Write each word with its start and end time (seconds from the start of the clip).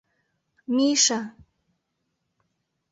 —Миша! 0.75 1.19